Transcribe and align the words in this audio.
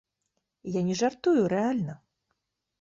Я 0.77 0.81
не 0.87 0.95
жартую, 1.03 1.45
рэальна. 1.55 2.01